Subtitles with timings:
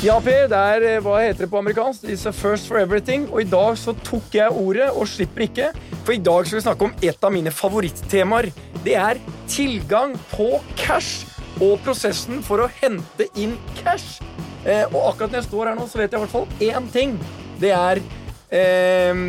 [0.00, 2.06] Ja, Per, det er eh, hva heter det på amerikansk?
[2.08, 3.26] It's a first for everything.
[3.28, 5.66] Og i dag så tok jeg ordet og slipper ikke.
[6.06, 8.48] For i dag skal vi snakke om et av mine favorittemaer.
[8.80, 9.20] Det er
[9.52, 11.26] tilgang på cash
[11.60, 13.52] og prosessen for å hente inn
[13.82, 14.22] cash.
[14.64, 16.88] Eh, og akkurat når jeg står her nå, så vet jeg i hvert fall én
[16.96, 17.12] ting.
[17.60, 18.00] Det er
[18.56, 19.22] eh,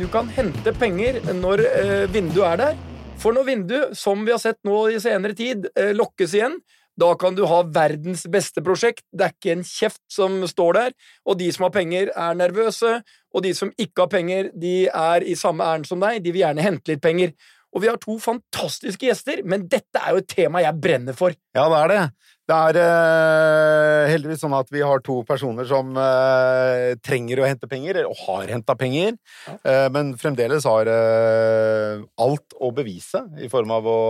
[0.00, 2.80] Du kan hente penger når eh, vinduet er der.
[3.20, 6.56] For når vinduet, som vi har sett nå i senere tid, eh, lokkes igjen,
[6.96, 9.04] da kan du ha verdens beste prosjekt.
[9.12, 10.94] Det er ikke en kjeft som står der.
[11.28, 13.00] Og de som har penger, er nervøse.
[13.36, 16.22] Og de som ikke har penger, de er i samme ærend som deg.
[16.24, 17.36] De vil gjerne hente litt penger.
[17.76, 21.36] Og vi har to fantastiske gjester, men dette er jo et tema jeg brenner for.
[21.52, 22.00] Ja, det er det.
[22.46, 27.68] Det er uh, heldigvis sånn at vi har to personer som uh, trenger å hente
[27.68, 29.56] penger, og har henta penger, ja.
[29.66, 34.00] uh, men fremdeles har alt å bevise i form av å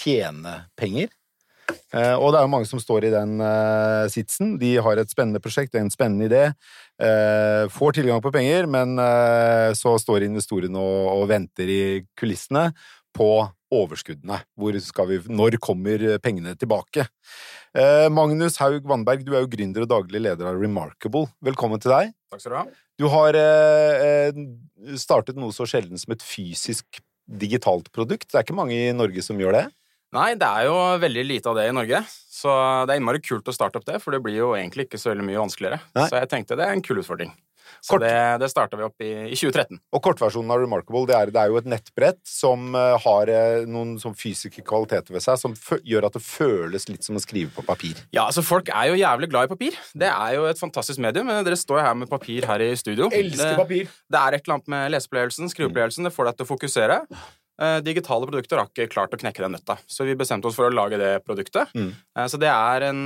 [0.00, 1.12] tjene penger.
[1.92, 4.56] Uh, og det er jo mange som står i den uh, sitsen.
[4.60, 6.44] De har et spennende prosjekt, en spennende idé,
[7.04, 8.96] uh, får tilgang på penger, men
[9.76, 11.82] så står investorene og, og, venter i
[12.18, 12.70] kulissene
[13.12, 13.28] på
[13.72, 14.38] overskuddene.
[14.56, 17.06] Hvor skal vi, når kommer pengene tilbake?
[18.12, 21.30] Magnus Haug Vannberg, du er jo gründer og daglig leder av Remarkable.
[21.44, 22.12] Velkommen til deg.
[22.32, 22.64] Takk skal du ha.
[23.00, 23.38] Du har
[25.00, 28.28] startet noe så sjelden som et fysisk digitalt produkt.
[28.28, 29.66] Det er ikke mange i Norge som gjør det?
[30.12, 32.02] Nei, det er jo veldig lite av det i Norge.
[32.42, 32.52] Så
[32.88, 35.12] det er innmari kult å starte opp det, for det blir jo egentlig ikke så
[35.12, 35.80] veldig mye vanskeligere.
[35.96, 36.10] Nei.
[36.10, 37.32] Så jeg tenkte det er en kul utfordring.
[37.80, 38.02] Så Kort.
[38.04, 39.78] det, det starta vi opp i, i, 2013.
[39.96, 43.64] Og kortversjonen av Remarkable det er, det er, jo et nettbrett som uh, har uh,
[43.66, 47.50] noen sånn fysiske kvaliteter ved seg som gjør at det føles litt som å skrive
[47.56, 47.98] på papir.
[48.14, 49.78] Ja, altså Folk er jo jævlig glad i papir.
[49.98, 51.30] Det er jo et fantastisk medium.
[51.46, 53.08] Dere står jo her med papir her i studio.
[53.10, 53.88] Elsker papir.
[53.88, 56.06] Det, det er et eller annet med leseopplevelsen, skriveopplevelsen.
[56.06, 57.04] Det får deg til å fokusere.
[57.60, 60.70] Eh, digitale produkter har ikke klart å knekke den nøtta, så vi bestemte oss for
[60.70, 61.72] å lage det produktet.
[61.76, 61.90] Mm.
[61.92, 63.02] Eh, så det er en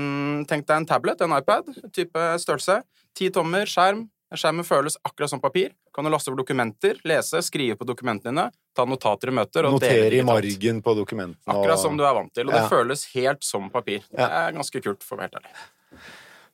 [0.46, 2.82] Tenk deg en tablet, en iPad, type størrelse.
[3.16, 4.06] Ti tommer, skjerm.
[4.36, 5.70] Skjermen føles akkurat som papir.
[5.94, 8.46] Kan du laste over dokumenter, lese, skrive på dokumentene dine,
[8.76, 11.54] ta notater i møter og Notere i margen på dokumentene.
[11.54, 12.50] Akkurat som du er vant til.
[12.50, 12.64] Og ja.
[12.64, 14.04] det føles helt som papir.
[14.10, 15.54] Det er ganske kult, for å være helt ærlig.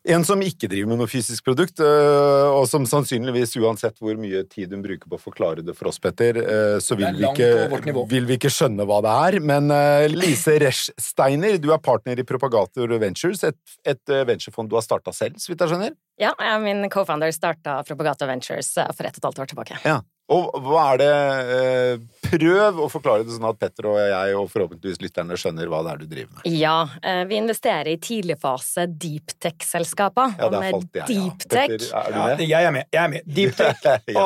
[0.03, 4.41] En som ikke driver med noe fysisk produkt, øh, og som sannsynligvis, uansett hvor mye
[4.51, 8.01] tid hun bruker på å forklare det for oss, Petter, øh, så vil vi, ikke,
[8.11, 9.39] vil vi ikke skjønne hva det er.
[9.53, 14.83] Men øh, Lise Resch-Steiner, du er partner i Propagator Ventures, et, et venturefond du har
[14.83, 15.95] starta selv, så vidt jeg skjønner?
[16.21, 19.79] Ja, min co-founder starta Propagator Ventures for ett og et halvt år tilbake.
[19.87, 20.01] Ja.
[20.31, 21.13] Og hva er det
[21.57, 22.03] eh,
[22.33, 25.91] Prøv å forklare det sånn at Petter og jeg og forhåpentligvis lytterne skjønner hva det
[25.93, 26.47] er du driver med.
[26.49, 30.39] Ja, eh, vi investerer i tidligfase deeptech-selskaper.
[30.39, 31.09] Ja, der falt jeg.
[31.11, 31.75] Deeptech.
[31.91, 32.05] Ja.
[32.07, 32.45] er du med?
[32.47, 32.89] Ja, jeg er med.
[32.89, 33.29] Jeg er med.
[33.37, 33.85] Deeptech.
[34.17, 34.25] ja.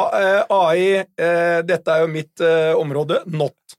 [0.60, 2.46] AI, eh, dette er jo mitt
[2.76, 3.24] område.
[3.26, 3.76] Not.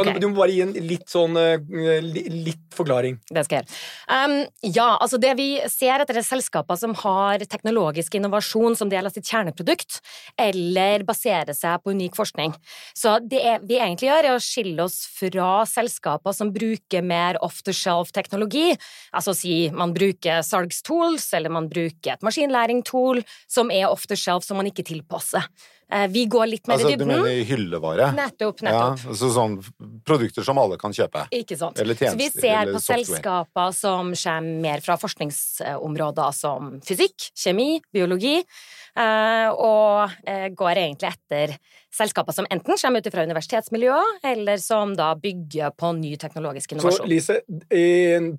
[0.00, 0.18] Okay.
[0.22, 3.18] Du må bare gi en litt sånn litt forklaring.
[3.28, 3.78] Det skal jeg gjøre.
[4.08, 4.36] Um,
[4.74, 9.14] ja, altså det vi ser etter er selskaper som har teknologisk innovasjon som del av
[9.14, 10.00] sitt kjerneprodukt,
[10.40, 12.54] eller baserer seg på unik forskning.
[12.96, 17.62] Så det vi egentlig gjør, er å skille oss fra selskaper som bruker mer off
[17.66, 18.72] the shelf-teknologi,
[19.12, 24.46] altså si man bruker salgstools, eller man bruker et maskinlæring-tool som er off the shelf,
[24.46, 25.48] som man ikke tilpasser.
[25.92, 27.08] Eh, vi går litt mer altså, i dybden.
[27.08, 28.08] Du mener hyllevare?
[28.16, 28.62] Nettopp.
[28.64, 29.02] nettopp.
[29.02, 29.58] Ja, altså sånn
[30.06, 31.26] produkter som alle kan kjøpe?
[31.36, 31.80] Ikke sant.
[31.82, 32.16] Eller tjenester.
[32.16, 39.48] Så vi ser på selskaper som kommer mer fra forskningsområder som fysikk, kjemi, biologi, eh,
[39.52, 41.56] og eh, går egentlig etter
[41.92, 47.04] selskaper som enten kommer ut fra universitetsmiljøer, eller som da bygger på ny teknologisk innovasjon.
[47.04, 47.42] Så Lise,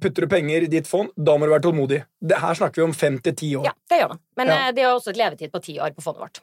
[0.02, 2.02] putter du penger i ditt fond, da må du være tålmodig.
[2.18, 3.70] Det her snakker vi om fem til ti år.
[3.70, 4.24] Ja, det gjør man.
[4.42, 4.58] Men ja.
[4.74, 6.42] Det er også et levetid på ti år på fondet vårt.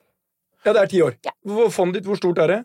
[0.65, 1.17] Ja, det er ti år.
[1.25, 1.33] Ja.
[1.73, 2.61] Fondet ditt, hvor stort er det?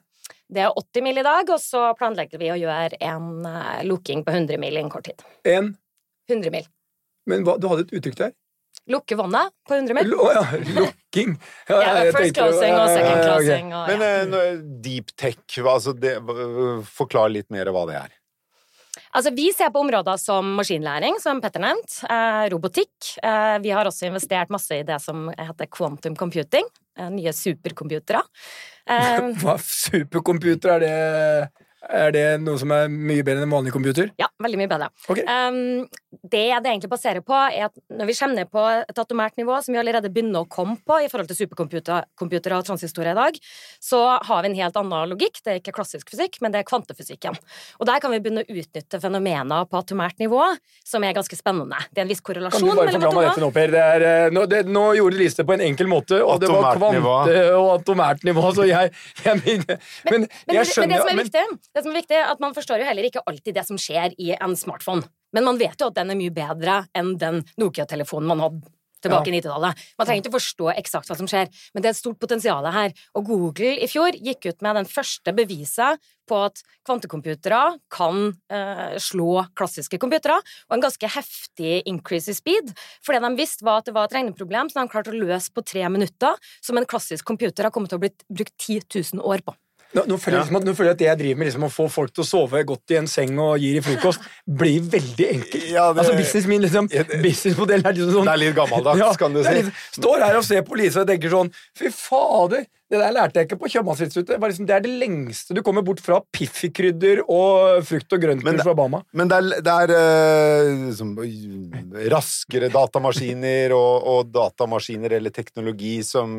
[0.52, 1.18] Det er 80 mill.
[1.18, 4.78] i dag, og så planlegger vi å gjøre en uh, lukking på 100 mill.
[4.78, 5.24] i en kort tid.
[5.48, 5.74] En?
[6.30, 6.68] 100 mill.
[7.26, 8.36] Men hva, du hadde et uttrykk der?
[8.92, 10.14] Lukke vannet på 100 mil.
[10.14, 10.44] Å ja,
[10.78, 11.38] lukking.
[11.72, 13.72] Ja, ja, first closing og second closing.
[13.74, 13.98] Og, ja.
[13.98, 16.20] Men uh, deep tech, altså det,
[16.94, 18.14] forklar litt mer hva det er.
[19.16, 23.14] Altså, vi ser på områder som maskinlæring, som Petter nevnte, eh, robotikk.
[23.24, 26.68] Eh, vi har også investert masse i det som heter quantum computing,
[27.12, 28.24] nye supercomputere.
[29.42, 31.65] Hva supercomputer er det?
[31.86, 34.10] Er det noe som er mye bedre enn en vanlig computer?
[34.22, 34.90] Ja, veldig mye bedre.
[35.06, 35.26] Okay.
[35.26, 35.86] Um,
[36.24, 39.58] det det egentlig baserer på, er at når vi kommer ned på et atomært nivå,
[39.62, 43.40] som vi allerede begynner å komme på i forhold til supercomputere og transistorer i dag,
[43.84, 45.42] så har vi en helt annen logikk.
[45.44, 47.38] Det er ikke klassisk fysikk, men det er kvantefysikken.
[47.80, 50.42] Og der kan vi begynne å utnytte fenomener på atomært nivå
[50.86, 51.80] som er ganske spennende.
[51.92, 53.44] Det er en viss korrelasjon mellom atomer.
[53.46, 53.74] Nå, per?
[53.76, 56.50] Det er, eh, nå, det, nå gjorde Lise det på en enkel måte, og det
[56.52, 58.92] var kvante og atomært nivå, så jeg,
[59.24, 59.64] jeg men,
[60.10, 61.44] men, men, jeg skjønner men det som er viktig
[61.76, 64.16] det som er viktig, er at Man forstår jo heller ikke alltid det som skjer
[64.22, 65.04] i en smartphone.
[65.36, 68.76] Men man vet jo at den er mye bedre enn den Nokia-telefonen man hadde
[69.06, 69.82] tilbake i 90-tallet.
[70.00, 72.94] Man trenger ikke forstå eksakt hva som skjer, men det er et stort potensial her.
[73.18, 77.60] Og Google i fjor gikk ut med den første beviset på at kvantecomputere
[77.94, 80.40] kan eh, slå klassiske computere,
[80.70, 82.72] og en ganske heftig increase i speed.
[83.06, 85.54] For det de visste, var at det var et regneproblem som de klarte å løse
[85.54, 88.90] på tre minutter, som en klassisk computer har kommet til å bli brukt 10
[89.20, 89.54] 000 år på.
[89.94, 91.64] Nå, nå, føler jeg liksom at, nå føler jeg at det jeg driver med, liksom,
[91.68, 94.82] å få folk til å sove godt i en seng og gir i frokost, blir
[94.82, 95.70] veldig enkelt.
[95.72, 96.90] Ja, det- Altså, business min, liksom,
[97.24, 99.54] Businessmodellen er liksom sånn Det er litt gammeldags, kan du si.
[99.54, 102.66] Litt, står her og ser på Lise og tenker sånn Fy fader!
[102.86, 104.36] Det der lærte jeg ikke på Kjøpmannsinstituttet.
[104.36, 108.46] Det, liksom, det er det lengste du kommer bort fra piffikrydder og frukt og grønt
[108.62, 109.00] fra Bama.
[109.18, 111.16] Men det er, det er eh, liksom,
[112.14, 116.36] raskere datamaskiner og, og datamaskiner eller teknologi som,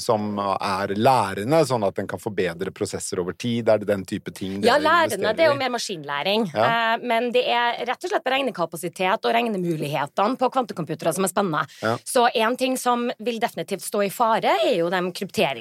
[0.00, 3.68] som er lærende, sånn at en kan forbedre prosesser over tid.
[3.68, 6.48] Er det den type ting Ja, lærende, det er jo mer maskinlæring.
[6.56, 6.70] Ja.
[6.94, 11.66] Eh, men det er rett og slett regnekapasitet og regnemulighetene på kvantecomputere som er spennende.
[11.84, 11.94] Ja.
[12.00, 15.04] Så en ting som vil definitivt stå i fare, er jo de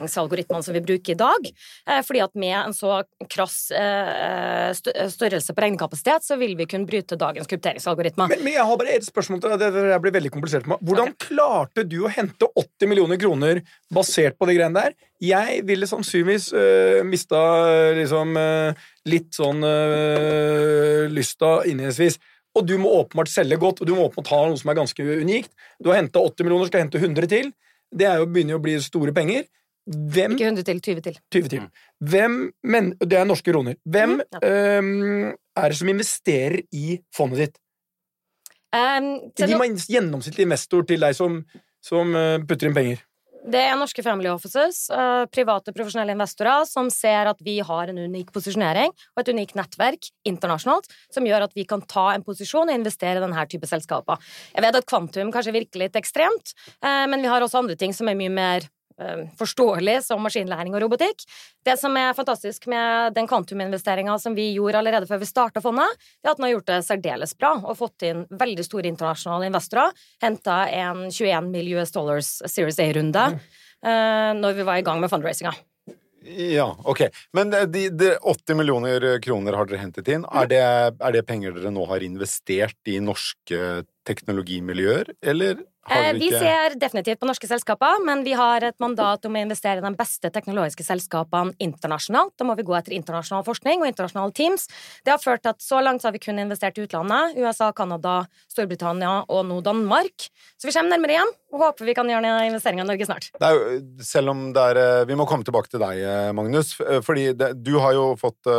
[0.05, 1.49] krypteringsalgoritmene som vi bruker i dag.
[1.89, 4.71] Eh, fordi at med en så krass eh,
[5.09, 8.29] størrelse på regnekapasitet, så vil vi kunne bryte dagens krypteringsalgoritmer.
[8.29, 9.73] Men, men jeg har bare et spørsmål til deg.
[9.75, 10.85] Det, blir veldig komplisert for meg.
[10.85, 13.63] Hvordan klarte du å hente 80 millioner kroner
[13.93, 14.95] basert på de greiene der?
[15.23, 17.39] Jeg ville sannsynligvis uh, mista
[17.95, 22.19] liksom øh, litt sånn øh, lysta innledningsvis.
[22.55, 25.05] Og du må åpenbart selge godt, og du må åpenbart ha noe som er ganske
[25.23, 25.51] unikt.
[25.79, 27.51] Du har henta 80 millioner, skal hente 100 til.
[27.95, 29.45] Det er jo, begynner jo å bli store penger.
[29.85, 31.17] Hvem Ikke 100 til, 20 til.
[31.31, 31.65] 20 til.
[32.01, 33.77] Hvem, men, det er norske kroner.
[33.85, 34.79] Hvem Mm, ja.
[34.79, 37.59] um, er det som investerer i fondet ditt?
[38.75, 41.43] Um, Gi meg en gjennomsnittlig investor til deg som,
[41.83, 43.03] som øh, putter inn penger.
[43.45, 47.99] Det er norske family offices, eh, private profesjonelle investorer, som ser at vi har en
[48.07, 52.71] unik posisjonering og et unikt nettverk internasjonalt som gjør at vi kan ta en posisjon
[52.71, 54.17] og investere i denne type selskaper.
[54.55, 57.93] Jeg vet at kvantum kanskje virker litt ekstremt, eh, men vi har også andre ting
[57.93, 58.65] som er mye mer
[59.39, 61.25] forståelig, som maskinlæring og robotikk.
[61.65, 65.99] Det som er fantastisk med den kvantuminvesteringa som vi gjorde allerede før vi starta fondet,
[66.23, 69.51] det er at den har gjort det særdeles bra og fått inn veldig store internasjonale
[69.51, 69.91] investorer.
[70.23, 71.65] Henta en 21 mill.
[71.75, 73.39] US dollars Series A-runde mm.
[74.39, 75.53] når vi var i gang med fundraisinga.
[76.25, 77.01] Ja, ok.
[77.33, 80.25] Men eh, de, de 80 millioner kroner har dere hentet inn.
[80.25, 86.15] Er det, er det penger dere nå har investert i norske teknologimiljøer, eller har Eh,
[86.15, 89.77] ikke Vi ser definitivt på norske selskaper, men vi har et mandat om å investere
[89.77, 92.33] i de beste teknologiske selskapene internasjonalt.
[92.39, 94.67] Da må vi gå etter internasjonal forskning og internasjonale teams.
[95.05, 97.37] Det har ført til at så langt har vi kun investert i utlandet.
[97.37, 100.29] USA, Canada, Storbritannia og nå Danmark.
[100.57, 103.29] Så vi kommer nærmere igjen og håper vi kan gjøre investeringer i Norge snart.
[103.39, 106.73] jo, selv om det er eh, Vi må komme tilbake til deg, eh, Magnus.
[107.05, 108.49] Fordi det, du har jo fått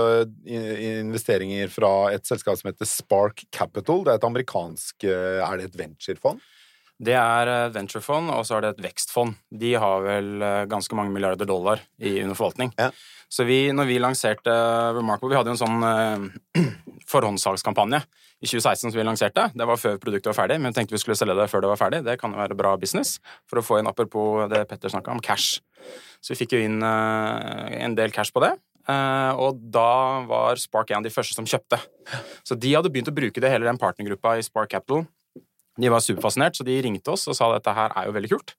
[0.47, 4.05] investeringer fra et selskap som heter Spark Capital.
[4.05, 5.07] Det er et amerikansk
[5.43, 6.43] Er det et venturefond?
[6.97, 9.35] Det er et venturefond, og så er det et vekstfond.
[9.53, 12.73] De har vel eh, ganske mange milliarder dollar i under forvaltning.
[12.81, 12.89] Ja.
[13.29, 14.53] Så vi, når vi lanserte
[14.95, 16.63] Remarkable Vi hadde jo en sånn eh,
[17.13, 19.49] forhåndssalgskampanje i 2016 som vi lanserte.
[19.53, 21.73] Det var før produktet var ferdig, men vi tenkte vi skulle selge det før det
[21.75, 22.01] var ferdig.
[22.07, 23.19] Det kan jo være bra business
[23.49, 25.61] for å få inn apropos det Petter snakka om, cash.
[26.25, 28.55] Så vi fikk jo inn eh, en del cash på det.
[28.87, 31.81] Uh, og da var Spark en av de første som kjøpte.
[32.47, 35.03] Så de hadde begynt å bruke det, hele den partnergruppa i Spark Capital.
[35.79, 38.31] De var superfascinert, så de ringte oss og sa at dette her er jo veldig
[38.33, 38.55] kult.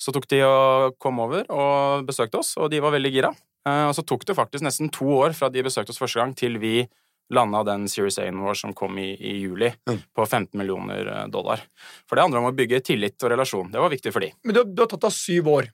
[0.00, 3.30] Så tok de og kom over og besøkte oss, og de var veldig gira.
[3.68, 6.34] Eh, Og så tok det faktisk nesten to år fra de besøkte oss første gang,
[6.34, 6.88] til vi
[7.30, 10.00] landa den Series A-en vår som kom i, i juli, Mm.
[10.16, 11.60] på 15 millioner eh, dollar.
[12.08, 13.70] For det handler om å bygge tillit og relasjon.
[13.70, 14.32] Det var viktig for de.
[14.42, 15.68] Men du, du har tatt deg syv år.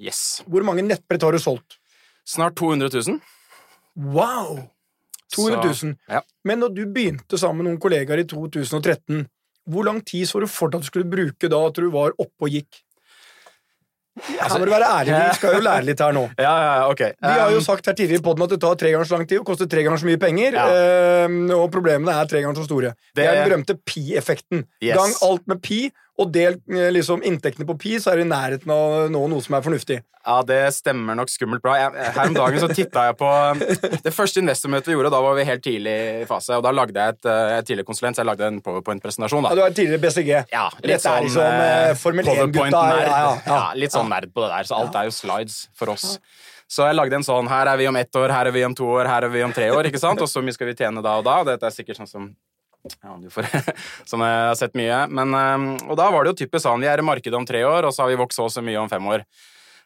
[0.00, 0.42] Yes.
[0.48, 1.76] Hvor mange nettbrett har du solgt?
[2.24, 3.20] Snart 200 000.
[3.96, 4.70] Wow!
[5.36, 5.96] 200 000.
[6.08, 6.22] ja.
[6.44, 9.26] Men når du begynte sammen med noen kollegaer i 2013,
[9.70, 12.12] hvor lang tid så du for deg at du skulle bruke da at du var
[12.18, 12.82] oppe og gikk?
[14.14, 16.20] Her må du være ærlig, vi skal jo lære litt her nå.
[16.46, 17.00] Ja, ja, ok.
[17.18, 19.16] Vi har jo Um, sagt her tidligere i podden at det tar tre ganger så
[19.18, 20.66] lang tid og koster tre ganger så mye penger, Ja.
[20.70, 22.92] eh, og problemene er tre ganger så store.
[23.10, 24.62] Det, Det- er den berømte pi-effekten.
[24.80, 24.94] Yes.
[25.00, 25.80] Gang alt med pi,
[26.14, 29.42] og del eh, liksom inntektene på pi, så er det i nærheten av nå noe
[29.42, 29.96] som er fornuftig.
[30.24, 31.74] Ja, det stemmer nok skummelt bra.
[31.76, 33.28] Jeg, her om dagen så titta jeg på
[34.06, 36.96] Det første investormøtet vi gjorde, da var vi helt tidlig i fase, og da lagde
[36.96, 39.50] jeg et, eh, er tidligere konsulent, så jeg lagde en powerpoint-presentasjon.
[39.50, 40.32] Ja, du er tidligere BCG.
[40.54, 42.46] Ja, Dette er liksom eh, eh, Formel 1-gutta.
[42.46, 43.04] PowerPoint-nerd.
[43.10, 45.92] Ja, ja, Ja, litt sånn nerd på det der, så alt er jo slides for
[45.92, 46.14] oss.
[46.70, 48.72] Så jeg lagde en sånn Her er vi om ett år, her er vi om
[48.74, 50.22] to år, her er vi om tre år, ikke sant?
[50.24, 51.40] Og så mye skal vi tjene da og da.
[51.42, 52.30] og Dette er sikkert sånn som
[52.92, 53.48] ja, du får,
[54.10, 55.00] som jeg har sett mye.
[55.08, 57.64] Men, eh, og da var det jo typisk sånn Vi er i markedet om tre
[57.66, 59.24] år, og så har vi vokst så og så mye om fem år.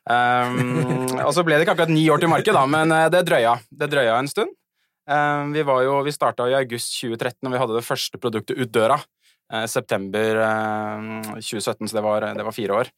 [0.08, 3.26] Um, og så ble det ikke akkurat ni år til markedet, da, men eh, det
[3.28, 3.58] drøya.
[3.82, 4.54] Det drøya en stund.
[5.08, 8.58] Um, vi var jo, vi starta i august 2013, og vi hadde det første produktet
[8.58, 9.00] ut døra
[9.48, 12.90] Uh, september uh, 2017, så det var, det var fire år.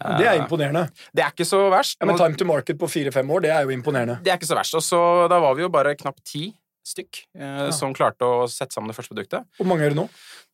[0.00, 0.86] Eh, Det er imponerende.
[1.12, 1.98] Det er ikke så verst.
[2.00, 4.18] Ja, men time to market på fire-fem år, det er jo imponerende.
[4.22, 4.74] det er ikke så verst.
[4.78, 6.46] Og så da var vi jo bare knapt ti
[6.86, 9.46] stykk eh, som klarte å sette sammen det første produktet.
[9.58, 10.08] Hvor mange er det nå?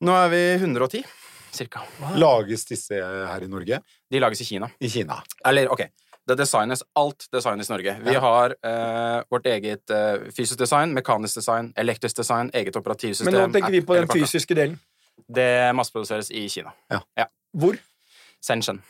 [0.04, 1.06] Nå er vi 110,
[1.54, 1.84] cirka.
[2.20, 3.80] Lages disse her i Norge?
[4.10, 4.68] De lages i Kina.
[4.80, 5.22] I Kina.
[5.48, 5.86] Eller, ok,
[6.28, 7.96] det designes, alt designes i Norge.
[8.04, 8.20] Vi Ja.
[8.20, 13.32] har eh, vårt eget eh, fysisk design, mekanisk design, elektrisk design, eget operativsystem.
[13.32, 14.78] Men nå tenker vi på den fysiske delen.
[15.28, 16.70] Det masseproduseres i Kina.
[17.56, 17.80] Hvor?
[18.44, 18.82] Shenzhen.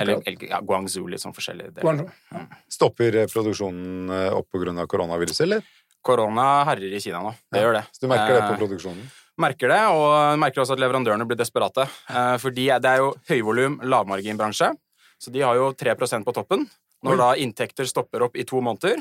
[0.00, 0.36] Eller, okay.
[0.48, 1.84] ja, Guangzhou, litt sånn forskjellige deler.
[1.84, 2.46] Guangzhou.
[2.72, 4.86] Stopper eh, produksjonen eh, opp pga.
[4.88, 5.66] koronaviruset, eller?
[6.02, 7.32] Korona herjer i Kina nå.
[7.52, 7.84] Det gjør det.
[7.94, 9.10] Så du merker det på Eh, produksjonen?
[9.42, 11.86] merker det, og merker også at leverandørene blir desperate.
[12.10, 14.72] Eh, fordi det er jo høyvolum, lavmarginbransje,
[15.18, 16.66] så de har jo 3% på toppen.
[17.02, 19.00] Når da inntekter stopper opp i to måneder,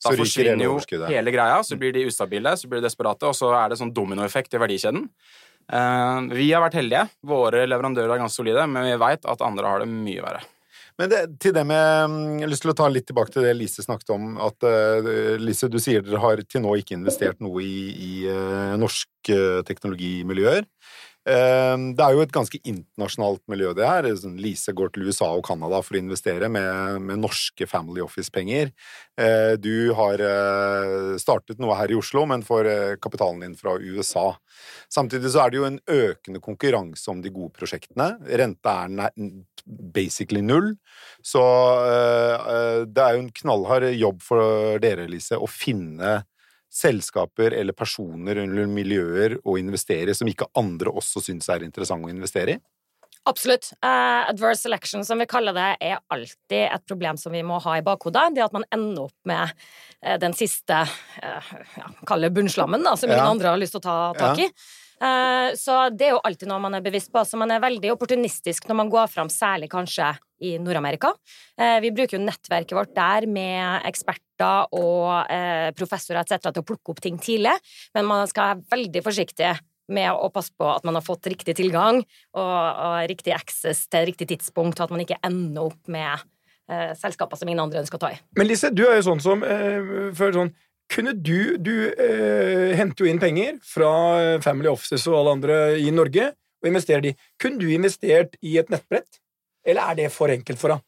[0.00, 3.34] Så da forsvinner jo hele greia, så blir de ustabile, så blir de desperate, og
[3.34, 5.08] så er det sånn dominoeffekt i verdikjeden.
[5.68, 7.08] Eh, vi har vært heldige.
[7.26, 10.40] Våre leverandører er ganske solide, men vi veit at andre har det mye verre.
[10.98, 13.46] Men det, til det med mm, Jeg har lyst til å ta litt tilbake til
[13.46, 14.32] det Lise snakket om.
[14.42, 18.74] At uh, Lise, du sier dere har til nå ikke investert noe i, i uh,
[18.80, 19.38] norske
[19.68, 20.66] teknologimiljøer.
[21.28, 24.08] Eh, det er jo et ganske internasjonalt miljø, det her.
[24.16, 28.72] Sånn, Lise går til USA og Canada for å investere med, med norske Family Office-penger.
[29.18, 33.76] Eh, du har eh, startet noe her i Oslo, men får eh, kapitalen din fra
[33.76, 34.30] USA.
[34.92, 38.14] Samtidig så er det jo en økende konkurranse om de gode prosjektene.
[38.40, 39.12] Renta er
[39.66, 40.72] basically null.
[41.20, 41.42] Så
[42.88, 46.22] det er jo en knallhard jobb for dere, Lise, å finne
[46.78, 52.12] selskaper eller personer eller miljøer å investere som ikke andre også syns er interessant å
[52.12, 52.60] investere i.
[53.28, 53.72] Absolutt.
[53.84, 57.76] Eh, adverse selection, som vi kaller det, er alltid et problem som vi må ha
[57.76, 58.30] i bakhodet.
[58.36, 59.52] Det at man ender opp med
[60.00, 61.90] eh, den siste uh, ja,
[62.30, 63.28] bunnslammen, da, som ingen Ja.
[63.28, 64.48] andre har lyst til å ta tak i.
[64.48, 67.22] Eh, så det er jo alltid noe man er bevisst på.
[67.24, 71.12] Så man er veldig opportunistisk når man går fram, særlig kanskje i Nord-Amerika.
[71.60, 76.50] Eh, vi bruker jo nettverket vårt der med eksperter og eh, professorer etc.
[76.50, 77.54] til å plukke opp ting tidlig,
[77.96, 79.52] men man skal være veldig forsiktig
[79.88, 84.04] med å passe på at man har fått riktig tilgang og, og riktig access til
[84.10, 86.12] riktig tidspunkt, og at man ikke ender opp med
[86.70, 88.20] eh, selskaper som ingen andre ønsker å ta i.
[88.38, 90.54] Men Lise, du er jo sånn som eh, føler sånn
[90.88, 95.56] Kunne du Du eh, henter jo inn penger fra eh, Family Offices og alle andre
[95.80, 97.14] i Norge og investerer de.
[97.38, 99.20] Kunne du investert i et nettbrett?
[99.68, 100.84] Eller er det for enkelt for deg?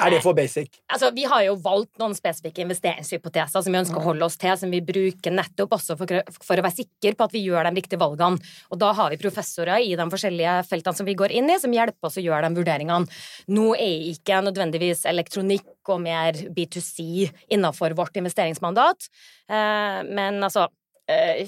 [0.00, 0.78] Er det for basic?
[0.90, 4.52] Altså, vi har jo valgt noen spesifikke investeringshypoteser som vi ønsker å holde oss til,
[4.56, 7.74] som vi bruker nettopp også for, for å være sikre på at vi gjør de
[7.76, 8.40] riktige valgene.
[8.72, 11.74] Og da har vi professorer i de forskjellige feltene som vi går inn i, som
[11.74, 13.20] hjelper oss å gjøre de vurderingene.
[13.52, 19.10] Nå er ikke nødvendigvis elektronikk og mer B2C innenfor vårt investeringsmandat,
[19.50, 20.68] eh, men altså
[21.10, 21.44] eh,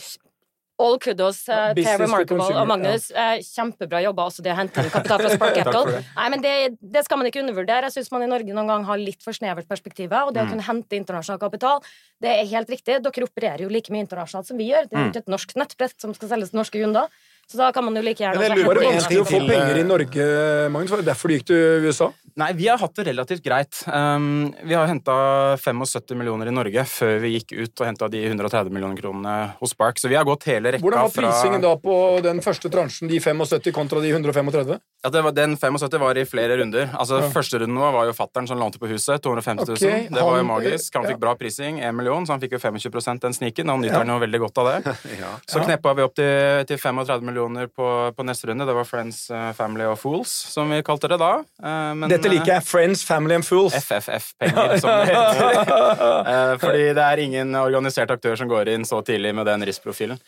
[0.80, 3.10] All kudos uh, til Remarkable consumer, og Magnus.
[3.14, 5.90] Eh, kjempebra jobba også det å hente inn kapital fra Spark Capital.
[6.16, 7.90] Nei, men det, det skal man ikke undervurdere.
[7.90, 10.10] Jeg syns man i Norge noen gang har litt for snevert perspektiv.
[10.10, 10.34] Og Mm.
[10.34, 11.82] det å kunne hente internasjonal kapital,
[12.24, 12.98] det er helt riktig.
[13.04, 14.88] Dere opererer jo like mye internasjonalt som vi gjør.
[14.88, 15.12] Det er jo Mm.
[15.12, 17.06] ikke et norsk nettbrett som skal selges til norske kunder.
[17.52, 19.80] Så da kan man jo like gjerne Var det en vanskelig å få penger i
[19.84, 20.26] eh, Norge,
[20.72, 20.90] Magnus?
[20.90, 22.10] Var det derfor du gikk til USA?
[22.40, 23.82] Nei, vi har hatt det relativt greit.
[23.86, 25.14] Um, vi har henta
[25.60, 29.74] 75 millioner i Norge før vi gikk ut og henta de 130 millioner kronene hos
[29.74, 30.00] Spark.
[30.00, 33.10] Så vi har gått hele rekka Hvordan var fra prisingen da på den første transjen,
[33.10, 34.78] de 75 kontra de 135?
[35.02, 36.88] Ja, det var, Den 75 var i flere runder.
[36.94, 37.30] Altså, Ja.
[37.32, 39.20] Første runden vår var jo fattern som lånte på huset.
[39.22, 39.76] 250 000.
[39.76, 40.94] Okay, det var jo magisk.
[40.94, 41.12] Han ja.
[41.12, 43.68] fikk bra prising, 1 million, så han fikk jo 25% den sniken.
[43.72, 44.96] Han nyter jo veldig godt av det.
[45.22, 45.36] Ja.
[45.46, 45.64] Så Ja.
[45.66, 47.86] kneppa vi opp til, til 35 millioner på,
[48.16, 48.66] på neste runde.
[48.66, 51.32] Det var Friends, eh, Family og Fools, som vi kalte det da.
[51.62, 52.64] Eh, men, Dette liker jeg.
[52.68, 53.74] Friends, Family and Fools.
[53.74, 56.00] FFF-penger, som det heter.
[56.32, 60.20] Eh, Fordi det er ingen organisert aktør som går inn så tidlig med den riskprofilen.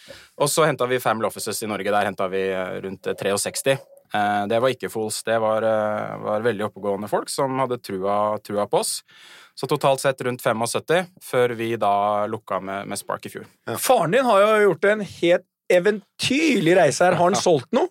[0.43, 1.93] Og så henta vi Family Offices i Norge.
[1.95, 3.77] Der henta vi eh, rundt eh, 63.
[3.79, 5.23] Eh, Det var ikke Fools.
[5.27, 5.63] Det var,
[6.25, 8.99] var veldig oppegående folk som hadde trua, trua på oss.
[9.55, 13.47] Så totalt sett rundt 75, før vi da lukka med, med Spark i fjor.
[13.79, 17.15] Faren din har jo gjort en helt eventyrlig reise her.
[17.19, 17.89] Har han solgt noe?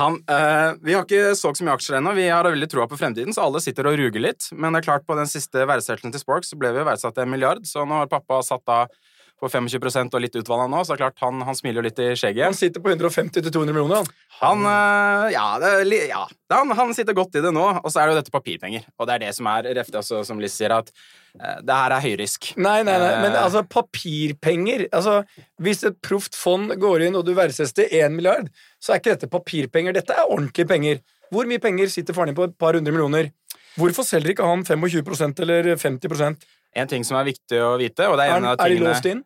[0.00, 2.14] Han, eh, vi har ikke solgt så mye aksjer ennå.
[2.16, 4.46] Vi har veldig troa på fremtiden, så alle sitter og ruger litt.
[4.56, 7.32] Men det er klart på den siste verdsettelsen til Spork, så ble vi verdsatt en
[7.32, 8.94] milliard, så nå har pappa satt av
[9.42, 11.98] på 25% og litt utvanna nå, så det er klart han, han smiler jo litt
[11.98, 12.44] i skjegget.
[12.46, 14.04] Han sitter på 150-200 millioner.
[14.04, 14.12] Han.
[14.42, 15.72] Han eh, Ja, det,
[16.08, 16.22] ja.
[16.52, 17.64] Han, han sitter godt i det nå.
[17.80, 18.86] Og så er det jo dette papirpenger.
[19.00, 21.96] Og det er det som er refte, altså, som Liss sier, at eh, det her
[21.96, 22.52] er høyrisk.
[22.60, 23.40] Nei, nei, nei, men Eh.
[23.42, 25.22] altså papirpenger altså,
[25.62, 28.50] Hvis et proft fond går inn, og du verdsettes til 1 milliard,
[28.82, 29.96] så er ikke dette papirpenger.
[29.96, 31.02] Dette er ordentlige penger.
[31.32, 32.44] Hvor mye penger sitter faren din på?
[32.50, 33.30] Et par hundre millioner.
[33.80, 36.36] Hvorfor selger ikke han 25% eller 50
[36.74, 38.78] En ting som er viktig å vite, og det er Er, en av er de
[38.80, 39.22] låst inn?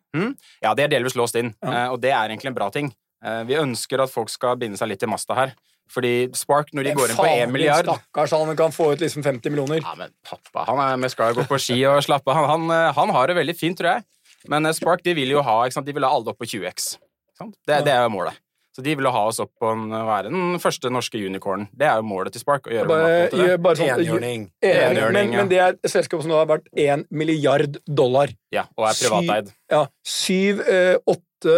[0.61, 1.71] Ja, det er delvis låst inn, Ja.
[1.85, 2.91] eh, og det er egentlig en bra ting.
[3.23, 5.53] Eh, Vi ønsker at folk skal binde seg litt til masta her.
[5.89, 9.23] Fordi Spark, når de går inn på 1 milliard Stakkars, han kan få ut liksom
[9.23, 9.79] 50 millioner.
[9.81, 12.35] Ja, men pappa, han er mest glad i å gå på ski og slappe av.
[12.35, 14.03] Han, han, eh, han har det veldig fint, tror jeg.
[14.49, 15.69] Men Spark de vil jo ha?
[15.69, 16.97] De vil ha alle opp på 20X.
[17.37, 17.55] sant?
[17.65, 18.35] Det, det er målet.
[18.77, 21.65] Så de ville ha oss opp på å være den første norske unicornen.
[21.73, 22.67] Det er jo målet til Spark.
[22.69, 23.55] å gjøre Bare, det.
[23.65, 24.43] bare sånn, Enhjørning.
[24.61, 25.39] Enig, men, ja.
[25.41, 28.29] men det er et selskap som nå har vært 1 milliard dollar.
[28.53, 29.49] Ja, og er privateid.
[29.73, 31.55] Ja, syv, eh, åtte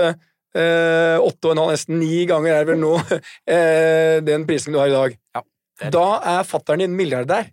[0.56, 2.94] eh, Åtte og en halv, nesten ni ganger er vel nå
[3.52, 5.20] eh, den prisen du har i dag.
[5.36, 5.44] Ja,
[5.84, 6.08] er- Da
[6.38, 7.52] er fattern din milliardær.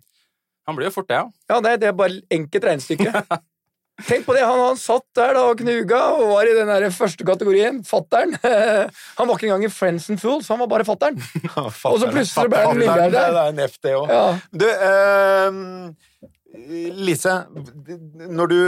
[0.67, 1.27] Han blir jo fort det, ja.
[1.51, 3.11] Ja, det, det er bare enkelt regnestykke.
[4.05, 6.85] Tenk på det, han, han satt der da og knuga og var i den der
[6.93, 7.79] første kategorien.
[7.87, 8.35] Fattern.
[9.17, 11.17] Han var ikke engang i Friends and Fools, han var bare fattern.
[11.57, 13.33] Og så plutselig ble han milliardær.
[13.33, 14.11] Det er en FD òg.
[14.13, 14.27] Ja.
[14.53, 15.49] Du, eh,
[17.07, 17.33] Lise,
[18.29, 18.59] når du,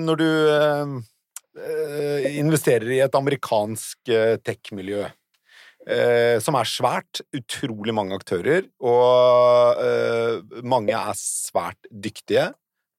[0.00, 8.16] når du eh, investerer i et amerikansk eh, tech-miljø eh, som er svært, utrolig mange
[8.16, 12.48] aktører, og eh, mange er svært dyktige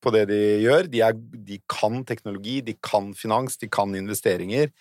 [0.03, 0.89] på det de gjør.
[0.91, 1.17] De, er,
[1.49, 4.71] de kan teknologi, de kan finans, de kan investeringer.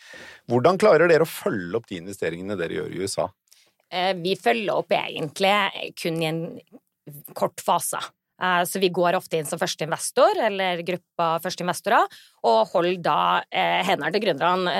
[0.51, 3.29] Hvordan klarer dere å følge opp de investeringene dere gjør i USA?
[3.91, 5.57] Eh, Vi følger opp egentlig
[5.99, 6.45] kun i en
[7.37, 8.01] kort fase.
[8.41, 12.07] Eh, Så vi går ofte inn som første investor, eller gruppa første investorer,
[12.45, 13.21] og holder da
[13.51, 14.75] eh, hendene til gründerne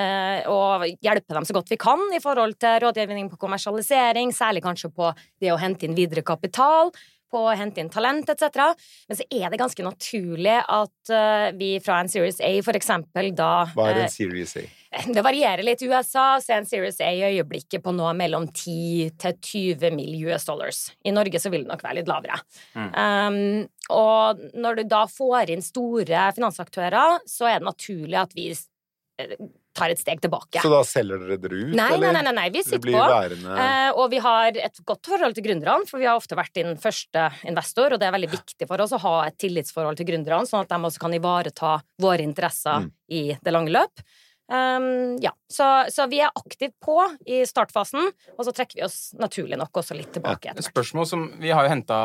[0.47, 4.93] og hjelper dem så godt vi kan i forhold til rådgivning på kommersialisering, særlig kanskje
[4.93, 6.93] på det å hente inn videre kapital,
[7.31, 8.73] på å hente inn talent etc.
[9.09, 13.31] Men så er det ganske naturlig at uh, vi fra en Series A for eksempel
[13.37, 14.65] da Hva er eh, en Series A?
[15.15, 18.47] det varierer litt i USA, så er en Series A i øyeblikket på noe mellom
[18.49, 19.35] 10 til
[19.77, 20.15] 20 mill.
[20.25, 20.79] US dollars.
[21.05, 22.39] I Norge så vil det nok være litt lavere.
[22.73, 28.49] Um, og når du da får inn store finansaktører, så er det naturlig at vi
[28.51, 29.35] eh,
[29.79, 30.61] tar et steg tilbake.
[30.61, 32.13] Så da selger dere dere ut, Nei, eller?
[32.13, 32.99] nei, nei, nei, vi sitter på.
[33.15, 36.53] værende Eh, og vi har et godt forhold til gründerne, for vi har ofte vært
[36.59, 40.11] din første investor, og det er veldig viktig for oss å ha et tillitsforhold til
[40.11, 42.91] gründerne, sånn at de også kan ivareta våre interesser Mm.
[43.09, 44.03] i det lange løp.
[44.49, 46.95] Um, ja, så, så vi er aktivt på
[47.29, 51.27] i startfasen, og så trekker vi oss naturlig nok også litt tilbake Ja, spørsmål som
[51.37, 51.97] Vi har jo henta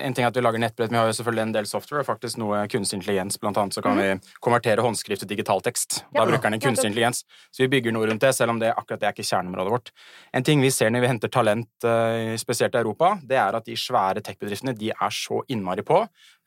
[0.00, 2.06] En ting er at vi lager nettbrett, men vi har jo selvfølgelig en del software.
[2.08, 3.36] Faktisk noe kunstig intelligens.
[3.42, 4.08] Blant annet så kan vi
[4.40, 6.00] konvertere håndskrift til digital tekst.
[6.08, 6.24] Da.
[6.24, 7.24] Bruker den en kunstig intelligens.
[7.52, 9.92] Så vi bygger noe rundt det, selv om det akkurat det er ikke kjerneområdet vårt.
[10.32, 13.68] En ting vi ser når vi henter talent, eh, spesielt i Europa, det er at
[13.68, 16.00] de svære tech-bedriftene de er så innmari på,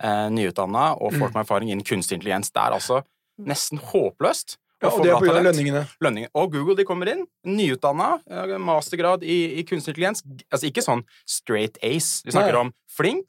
[0.04, 1.20] uh, nyutdanna og Mm.
[1.20, 2.50] folk med erfaring innen kunstig intelligens.
[2.50, 3.04] Det er altså
[3.38, 4.58] nesten håpløst.
[4.82, 5.42] Ja, og det er pga.
[5.42, 5.88] lønningene.
[6.00, 6.30] lønninger.
[6.36, 10.22] Og Google de kommer inn, nyutdanna, eh, mastergrad i, i kunstig intelligens.
[10.54, 12.22] Altså ikke sånn straight ace.
[12.26, 12.62] Vi snakker Nei.
[12.68, 13.26] om flink.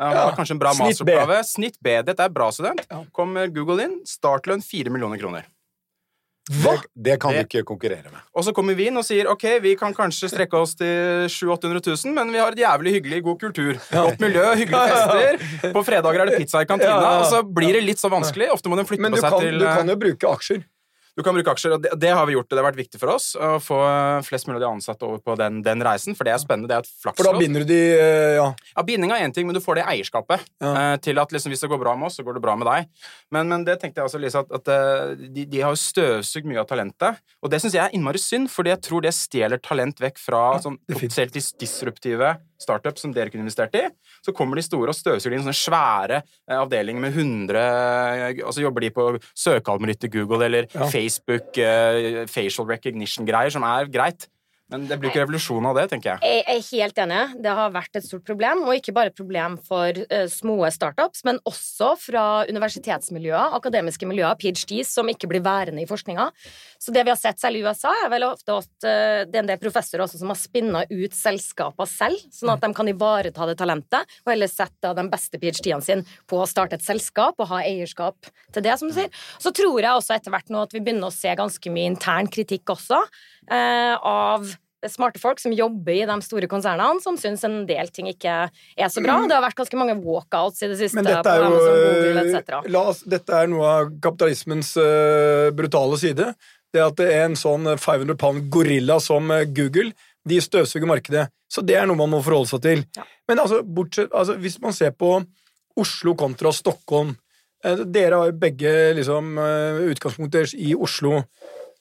[0.00, 1.12] eh, Ja, kanskje en bra snitt B.
[1.44, 2.02] Snitt B.
[2.02, 2.82] Dette er bra student.
[2.90, 3.04] Ja.
[3.14, 5.44] Kommer Google inn, startlønn 4 millioner kroner.
[6.50, 6.72] Hva?!
[6.74, 8.18] Det, det kan Det- du ikke konkurrere med.
[8.34, 11.78] Og så kommer vi inn og sier ok, vi kan kanskje strekke oss til 700
[11.78, 13.78] 000-800 000, men vi har et jævlig hyggelig, god kultur.
[13.92, 15.72] Godt miljø, hyggelige fester.
[15.72, 18.50] På fredager er det pizza i kantina, og så blir det litt så vanskelig.
[18.50, 20.32] Ofte må de flytte Men på du seg kan, til du eh, kan jo bruke
[20.34, 20.64] aksjer.
[21.12, 22.46] Du kan bruke aksjer, og det, det har vi gjort.
[22.48, 23.76] og Det har vært viktig for oss å få
[24.24, 26.70] flest mulig av de ansatte over på den, den reisen, for det er spennende.
[26.70, 27.40] Det er et For da flakslodd.
[27.42, 28.46] binder du de eh, Ja.
[28.76, 30.72] Ja, Binding er én ting, men du får det eierskapet Ja.
[30.72, 32.66] eh, til at liksom, hvis det går bra med oss, så går det bra med
[32.70, 32.88] deg.
[33.30, 36.48] Men, men det tenkte jeg også, Lise, at, at eh, de, de har jo støvsugd
[36.48, 37.20] mye av talentet.
[37.44, 40.42] Og det syns jeg er innmari synd, fordi jeg tror det stjeler talent vekk fra
[40.64, 41.28] sånn, definitivt.
[41.28, 43.84] potensielt disruptive startups som dere kunne investert i.
[44.24, 48.62] Så kommer de store og støvsuger inn sånne svære eh, avdelinger med 100 Og så
[48.64, 50.86] jobber de på søkealgoritmer til Google eller Ja.
[50.88, 54.28] Facebook, eh, facial recognition-greier, som er greit.
[54.72, 56.22] Men det blir ikke revolusjon av det, tenker jeg.
[56.24, 57.20] Jeg er helt enig.
[57.44, 61.24] Det har vært et stort problem, og ikke bare et problem for uh, små startups,
[61.28, 66.30] men også fra universitetsmiljøer, akademiske miljøer, PhDs, som ikke blir værende i forskninga.
[66.80, 69.42] Så det vi har sett selv i USA, er vel ofte at uh, det er
[69.42, 73.50] en del professorer også som har spinna ut selskaper selv, sånn at de kan ivareta
[73.50, 77.52] det talentet, og heller sette den beste PhD-ene sine på å starte et selskap og
[77.52, 79.12] ha eierskap til det, som du sier.
[79.42, 82.30] Så tror jeg også etter hvert nå at vi begynner å se ganske mye intern
[82.32, 83.04] kritikk også,
[83.52, 84.48] uh, av
[84.90, 88.90] smarte folk som jobber i de store konsernene, som syns en del ting ikke er
[88.90, 89.20] så bra.
[89.28, 92.80] Det har vært ganske mange walkouts i det siste Men dette er jo Google eh,
[92.82, 96.32] oss, Dette er noe av kapitalismens uh, brutale side.
[96.72, 99.92] Det at det er en sånn 500 pound gorilla som eh, Google,
[100.28, 101.26] de støvsuger markedet.
[101.52, 102.84] Så det er noe man må forholde seg til.
[102.96, 103.04] Ja.
[103.28, 105.18] Men altså, bortsett, altså, hvis man ser på
[105.78, 107.14] Oslo kontra Stockholm
[107.64, 111.22] eh, Dere har jo begge liksom, eh, utgangspunkter i Oslo.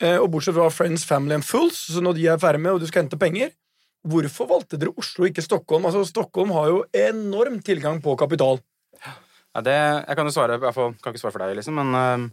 [0.01, 2.81] Eh, og bortsett fra Friends, Family and Fools, så når de er ferdig med og
[2.81, 3.53] du skal hente penger
[4.01, 5.85] Hvorfor valgte dere Oslo, ikke Stockholm?
[5.85, 8.57] Altså, Stockholm har jo enorm tilgang på kapital.
[8.97, 9.75] Ja, det,
[10.07, 12.23] jeg kan jo svare, Jeg kan ikke svare for deg, liksom, men øhm,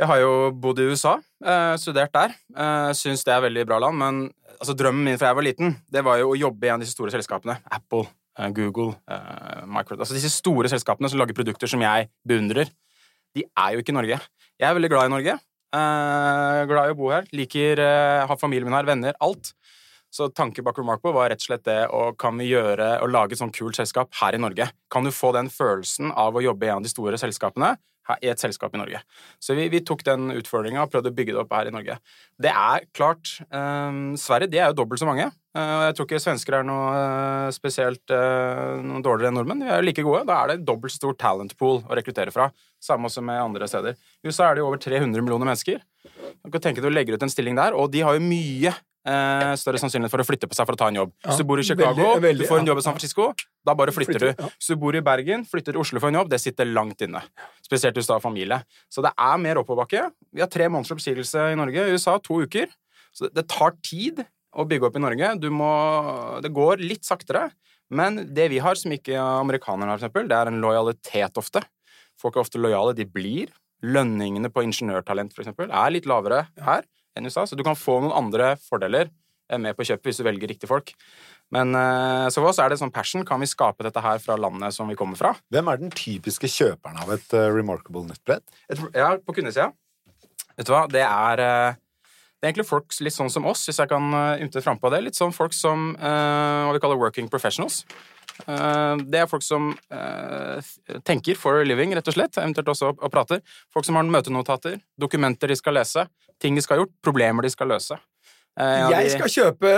[0.00, 2.34] Jeg har jo bodd i USA, eh, studert der.
[2.58, 4.20] Eh, Syns det er veldig bra land, men
[4.58, 6.82] altså, drømmen min fra jeg var liten, det var jo å jobbe i en av
[6.82, 7.60] disse store selskapene.
[7.70, 12.66] Apple, eh, Google, eh, Microsoft Altså disse store selskapene som lager produkter som jeg beundrer.
[13.38, 14.18] De er jo ikke i Norge.
[14.58, 15.38] Jeg er veldig glad i Norge.
[15.74, 17.26] Eh, glad i å bo her.
[17.34, 19.54] Liker eh, ha familien min her, venner, alt.
[20.14, 23.34] Så tanken bak Remarkable var rett og slett det å kan vi gjøre og lage
[23.34, 24.68] et sånt kult selskap her i Norge?
[24.92, 27.72] Kan du få den følelsen av å jobbe i en av de store selskapene
[28.20, 29.00] i et selskap i Norge?
[29.42, 31.96] Så vi, vi tok den utfordringa og prøvde å bygge det opp her i Norge.
[32.40, 35.30] Det er klart um, Sverige de er jo dobbelt så mange.
[35.54, 39.64] Uh, jeg tror ikke svensker er noe uh, spesielt uh, noe dårligere enn nordmenn.
[39.64, 40.24] De er jo like gode.
[40.30, 42.48] Da er det dobbelt så stor talent pool å rekruttere fra.
[42.82, 43.94] Samme også med andre steder.
[43.94, 45.84] I USA er det jo over 300 millioner mennesker.
[46.44, 48.74] Du kan tenke deg å legge ut en stilling der, og de har jo mye
[49.06, 51.12] eh, større sannsynlighet for å flytte på seg for å ta en jobb.
[51.26, 53.74] Hvis du bor i Chicago, veldig- veldig, du får en jobb i San Francisco, da
[53.74, 54.42] bare flytter Flytter, du.
[54.42, 54.48] ja.
[54.58, 57.22] Hvis du bor i Bergen, flytter til Oslo for en jobb, det sitter langt inne.
[57.62, 58.62] Spesielt hvis du har familie.
[58.90, 60.10] Så det er mer oppoverbakke.
[60.32, 61.76] Vi har tre måneders oppsigelse i Norge.
[61.88, 62.66] I USA to uker.
[63.14, 65.40] Så det tar tid å bygge opp i Norge.
[65.40, 67.50] Du må Det går litt saktere.
[67.90, 71.62] Men det vi har som ikke amerikanerne har, for eksempel, det er en lojalitet ofte.
[72.18, 72.94] Folk er ofte lojale.
[72.94, 73.48] De blir.
[73.84, 76.84] Lønningene på ingeniørtalent, for eksempel, er litt lavere her
[77.14, 80.26] enn USA, så du kan få noen andre fordeler eh, med på kjøpet hvis du
[80.26, 80.94] velger riktige folk.
[81.54, 83.24] Men eh, så for oss er det sånn passion.
[83.28, 85.34] Kan vi skape dette her fra landet som vi kommer fra?
[85.54, 88.44] Hvem er den typiske kjøperen av et eh, remarkable nettbrett?
[88.72, 89.70] Et, ja, på kundesida.
[90.54, 93.88] Vet du hva, det er Det er egentlig folk litt sånn som oss, hvis jeg
[93.88, 95.00] kan uh, ymte frampå det.
[95.00, 97.80] Litt sånn folk som hva vi kaller working professionals.
[98.42, 100.72] Eh, det er folk som eh,
[101.06, 103.42] tenker for a living, rett og slett, eventuelt også og prater.
[103.72, 106.06] Folk som har møtenotater, dokumenter de skal lese,
[106.42, 107.98] ting de skal ha gjort, problemer de skal løse.
[108.58, 109.74] Eh, Jeg skal kjøpe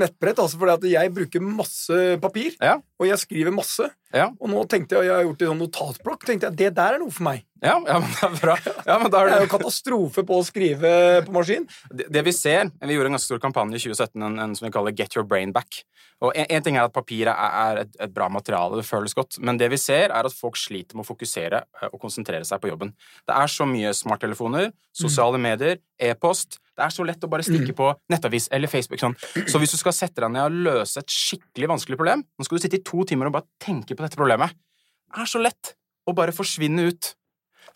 [0.00, 2.56] nettbrett, altså fordi at jeg bruker masse papir.
[2.60, 2.78] Ja.
[2.98, 3.86] Og jeg skriver masse.
[4.14, 4.30] Ja.
[4.40, 6.96] Og nå tenkte jeg, jeg har gjort det i sånn notatblokk, tenkte jeg, det der
[6.96, 7.44] er noe for meg.
[7.58, 8.54] Ja, ja, men det er bra.
[8.86, 10.90] Ja, men da Det er jo katastrofe på å skrive
[11.26, 11.66] på maskin.
[11.90, 14.68] det, det vi ser Vi gjorde en ganske stor kampanje i 2017 en, en som
[14.68, 15.82] vi kaller Get your brain back.
[16.22, 19.14] Og en, en ting er at papir er, er et, et bra materiale, det føles
[19.14, 22.46] godt, men det vi ser, er at folk sliter med å fokusere eh, og konsentrere
[22.46, 22.90] seg på jobben.
[23.26, 27.74] Det er så mye smarttelefoner, sosiale medier, e-post Det er så lett å bare stikke
[27.74, 29.02] på nettavis eller Facebook.
[29.02, 29.14] Sånn.
[29.50, 32.58] Så hvis du skal sette deg ned og løse et skikkelig vanskelig problem Nå skal
[32.58, 34.56] du sitte i to timer og bare tenke på dette problemet.
[35.08, 35.74] Det er så lett
[36.08, 37.12] å bare forsvinne ut.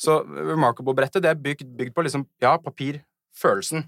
[0.01, 3.85] Så Remarkable-brettet det er bygd, bygd på liksom, ja, papirfølelsen,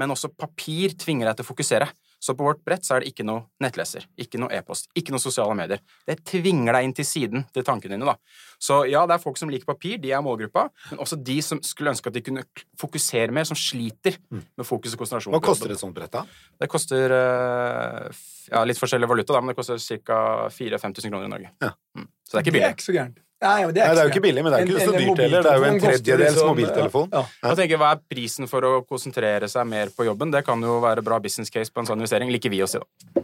[0.00, 1.88] men også papir tvinger deg til å fokusere.
[2.22, 5.22] Så på vårt brett så er det ikke noe nettleser, ikke noe e-post, ikke noe
[5.22, 5.80] sosiale medier.
[6.06, 8.14] Det tvinger deg inn til siden til tankene dine, da.
[8.62, 11.58] Så ja, det er folk som liker papir, de er målgruppa, men også de som
[11.66, 12.44] skulle ønske at de kunne
[12.78, 15.34] fokusere mer, som sliter med fokus og konsentrasjon.
[15.34, 16.22] Hva koster et sånt brett, da?
[16.62, 20.22] Det koster eh, ja, litt forskjellig valuta, da, men det koster ca.
[20.54, 21.52] 4000-5000 kroner i Norge.
[21.64, 21.74] Ja.
[21.98, 22.06] Mm.
[22.22, 23.22] Så det er ikke Det er ikke så gærent.
[23.42, 24.94] Nei, det, det Nei, det er jo ikke billig, men det er ikke En- så
[24.94, 25.42] en dyrt heller.
[25.42, 27.08] Det er jo en tredjedels liksom- mobiltelefon.
[27.12, 27.48] Ja, ja.
[27.48, 30.30] Jeg tenker, Hva er prisen for å konsentrere seg mer på jobben?
[30.30, 32.30] Det kan jo være bra business case på en sånn investering.
[32.30, 33.22] Liker vi oss i, da.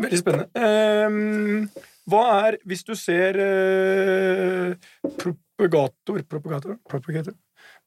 [0.00, 0.48] Veldig spennende.
[1.06, 1.70] Um,
[2.08, 4.74] hva er, hvis du ser uh,
[5.20, 6.78] propagator Propagator?
[6.88, 7.34] propagator.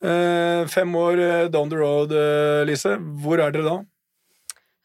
[0.04, 2.98] Uh, fem år eh, down the road, uh, Lise.
[3.24, 3.76] Hvor er dere da?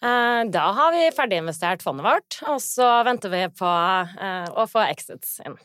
[0.01, 5.41] Eh, Da har vi ferdiginvestert fondet vårt, og så venter vi på å få exits
[5.45, 5.57] inn.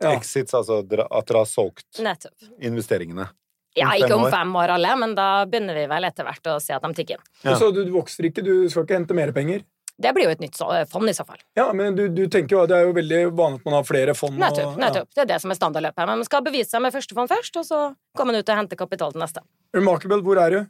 [0.00, 0.14] Ja.
[0.16, 1.06] Exits, altså at dere
[1.42, 2.32] har solgt Nettopp.
[2.60, 3.28] investeringene.
[3.76, 6.72] Ja, ikke om fem år alle, men da begynner vi vel etter hvert å se
[6.74, 7.26] at de tikker inn.
[7.44, 7.54] Ja.
[7.60, 9.62] Så du, du vokser ikke, du skal ikke hente mer penger?
[10.00, 10.56] Det blir jo et nytt
[10.88, 11.36] fond i så fall.
[11.54, 13.84] Ja, men du, du tenker jo at det er jo veldig vanlig at man har
[13.84, 14.32] flere fond.
[14.32, 14.78] og- Nettopp.
[14.80, 15.08] nettopp.
[15.14, 16.06] Det er det som er standardløpet.
[16.08, 17.80] Men man skal bevise seg med første fond først, og så
[18.16, 19.44] kommer man ut og henter kapital til neste.
[19.76, 20.60] Remarkable, hvor er du?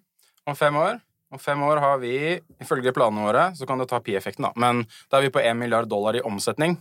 [0.50, 0.98] Om fem år
[1.30, 4.50] om fem år har vi, ifølge planene våre, så kan du ta pi-effekten, da.
[4.58, 6.74] Men da er vi på 1 milliard dollar i omsetning.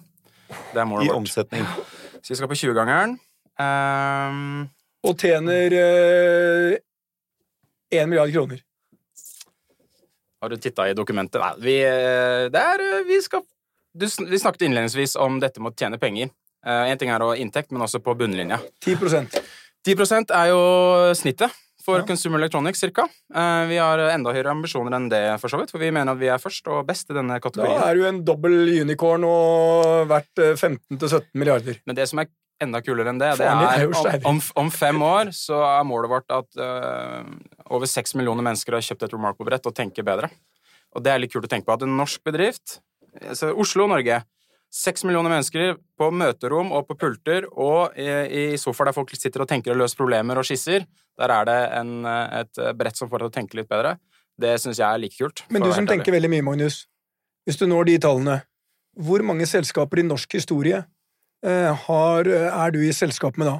[0.73, 1.19] Det er målet I vårt.
[1.21, 1.67] omsetning.
[2.21, 3.17] Så vi skal på 20-gangeren.
[3.60, 4.67] Um,
[5.08, 5.71] Og tjener
[7.91, 8.60] én milliard kroner.
[10.41, 11.41] har du titta i dokumentet?
[11.41, 13.41] Nei, vi, eh, det er eh, Vi skal
[13.93, 16.29] du, Vi snakket innledningsvis om dette med å tjene penger.
[16.63, 18.60] Én ting er å ha inntekt, men også på bunnlinja.
[18.84, 19.39] 10%
[19.88, 20.60] 10% er jo
[21.15, 21.55] snittet
[21.89, 22.06] for Ja.
[22.08, 23.08] Consumer Electronics, cirka.
[23.34, 26.21] Eh, Vi har enda høyere ambisjoner enn det, for så vidt, for vi mener at
[26.21, 27.80] vi er først og best i denne kategorien.
[27.82, 31.82] Da er du en dobbel unicorn og verdt eh, 15-17 milliarder.
[31.89, 32.30] Men det som er
[32.62, 36.34] enda kulere enn det, det er om, om, om fem år så er målet vårt
[36.36, 37.23] at uh,
[37.71, 40.28] over seks millioner mennesker har kjøpt et Remarkable-brett og tenker bedre.
[40.91, 42.82] Og det er litt kult å tenke på at en norsk bedrift,
[43.21, 44.19] altså Oslo og Norge,
[44.69, 49.43] seks millioner mennesker på møterom og på pulter og i, i sofaer der folk sitter
[49.43, 50.86] og tenker og løser problemer og skisser,
[51.19, 53.97] der er det en, et brett som får deg til å tenke litt bedre.
[54.39, 55.43] Det syns jeg er like kult.
[55.51, 56.84] Men du som tenker veldig mye, Magnus.
[57.47, 58.38] Hvis du når de tallene,
[58.99, 60.84] hvor mange selskaper i norsk historie
[61.43, 63.58] eh, har, er du i selskap med da?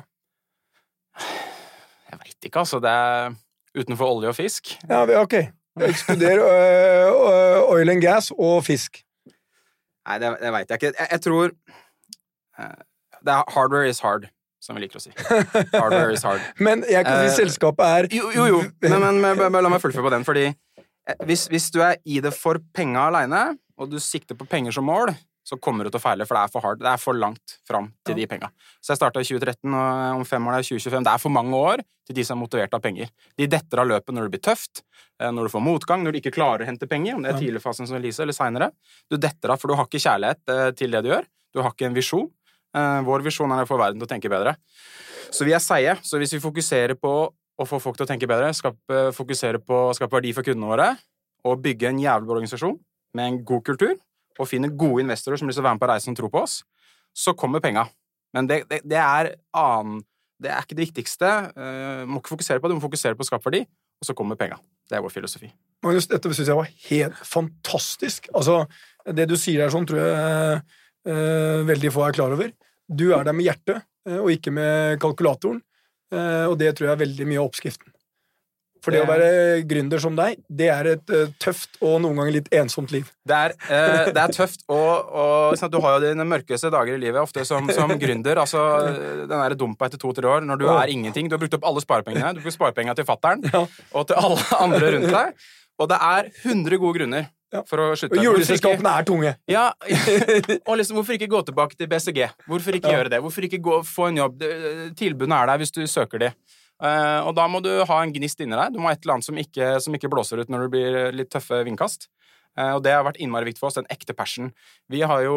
[2.10, 2.80] Jeg veit ikke, altså.
[2.84, 3.36] Det er
[3.76, 4.76] utenfor olje og fisk.
[4.86, 5.36] Ja, ok.
[5.90, 6.44] Ekskluder
[7.70, 9.02] oil and gas og fisk.
[10.10, 10.94] Nei, det, det veit jeg ikke.
[10.98, 11.52] Jeg, jeg tror
[12.60, 12.78] eh,
[13.20, 14.26] det er Hardware is hard,
[14.64, 15.14] som vi liker å si.
[15.76, 16.42] Hardware is hard.
[16.66, 18.64] Men jeg kan si Eh, selskapet er Jo, jo, jo.
[18.90, 22.22] Men, men, men, la meg fullføre på den, fordi eh, hvis, hvis du er i
[22.24, 23.44] det for penga aleine,
[23.80, 25.14] og du sikter på penger som mål,
[25.50, 26.82] så kommer du til å feile, for det er for hard.
[26.84, 28.52] Det er for langt fram til de penga.
[28.78, 31.08] Så jeg starta i 2013, og om fem år er det 2025.
[31.08, 33.10] Det er for mange år til de som er motivert av penger.
[33.40, 34.84] De detter av løpet når det blir tøft,
[35.22, 37.42] eh, når du får motgang, når du ikke klarer å hente penger, om det er
[37.42, 38.72] tidligfasen som Elise eller seinere.
[39.10, 41.30] Du detter av, for du har ikke kjærlighet eh, til det du gjør.
[41.56, 42.30] Du har ikke en visjon.
[42.78, 44.56] Eh, Vår visjon er å få verden til å tenke bedre.
[45.34, 45.98] Så vi er seige.
[46.06, 49.88] Så hvis vi fokuserer på å få folk til å tenke bedre, skape, fokusere på
[49.90, 50.92] å skape verdi for kundene våre,
[51.48, 52.78] og bygge en jævlig organisasjon
[53.18, 53.98] med en god kultur,
[54.40, 56.62] og finne gode investorer som å være med på reisen og tro på oss,
[57.16, 57.86] så kommer penga.
[58.36, 60.04] Men det, det, det er annen
[60.40, 61.30] Det er ikke det viktigste.
[61.52, 63.66] Uh, må ikke fokusere på det, du må fokusere på å skape verdi,
[64.00, 64.56] og så kommer penga.
[64.88, 65.50] Det er vår filosofi.
[65.84, 68.30] Magnus, dette syns jeg var helt fantastisk.
[68.32, 68.62] Altså,
[69.04, 70.62] det du sier her sånn, tror jeg
[71.12, 72.54] eh, veldig få er klar over.
[72.88, 75.62] Du er der med hjertet, eh, og ikke med kalkulatoren.
[76.10, 77.94] Eh, og det tror jeg er veldig mye av oppskriften.
[78.82, 79.30] For det å være
[79.68, 83.10] gründer som deg, det er et eh, tøft og noen ganger litt ensomt liv.
[83.28, 86.96] Det er, eh, det er tøft, og, og sånn du har jo dine mørkeste dager
[86.96, 88.40] i livet ofte som, som gründer.
[88.40, 88.62] Altså,
[89.28, 91.28] den der dumpa etter to-tre år, når du er ingenting.
[91.28, 92.32] Du har brukt opp alle sparepengene.
[92.38, 93.66] Du får sparepengene til fattern Ja.
[93.92, 95.50] og til alle andre rundt deg.
[95.80, 97.64] Og det er 100 gode grunner Ja.
[97.66, 98.16] for å slutte.
[98.16, 99.36] Og juleselskapene er tunge.
[99.50, 99.72] Ja,
[100.70, 102.28] og liksom, Hvorfor ikke gå tilbake til BCG?
[102.48, 103.00] Hvorfor ikke Ja.
[103.00, 103.20] gjøre det?
[103.24, 104.44] Hvorfor ikke gå, få en jobb?
[105.00, 106.32] Tilbudene er der hvis du søker de.
[106.80, 108.74] Eh, og da må du ha en gnist inni deg.
[108.74, 111.00] Du må ha et eller annet som ikke, som ikke blåser ut når det blir
[111.16, 112.08] litt tøffe vindkast.
[112.58, 114.54] Eh, og det har vært innmari viktig for oss, den ekte passion.
[114.92, 115.36] Vi har jo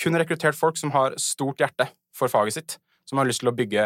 [0.00, 2.78] kun rekruttert folk som har stort hjerte for faget sitt.
[3.08, 3.82] Som har lyst til å bygge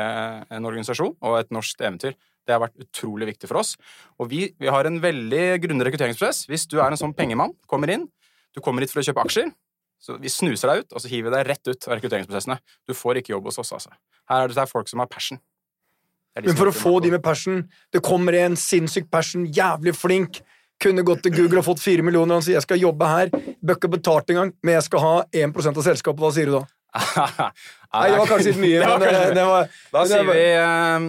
[0.52, 2.14] en organisasjon og et norsk eventyr.
[2.46, 3.74] Det har vært utrolig viktig for oss.
[4.22, 6.44] Og vi, vi har en veldig grundig rekrutteringsprosess.
[6.50, 8.06] Hvis du er en sånn pengemann, kommer inn,
[8.54, 9.50] du kommer hit for å kjøpe aksjer,
[9.98, 12.58] så vi snuser deg ut, og så hiver vi deg rett ut av rekrutteringsprosessene.
[12.86, 13.96] Du får ikke jobb hos oss, altså.
[14.30, 15.40] Her er det folk som har passion.
[16.36, 17.62] De Men for å få de med passion
[17.94, 20.42] Det kommer en sinnssyk passion, jævlig flink.
[20.82, 22.36] Kunne gått til Google og fått fire millioner.
[22.36, 23.30] Han sier jeg skal jobbe her.
[23.64, 26.20] Bør ikke betalt engang, men jeg skal ha 1% av selskapet.
[26.20, 26.64] Hva sier du da?
[27.96, 31.06] Nei, det var kanskje litt mye, men det, det var Da det sier vi eh,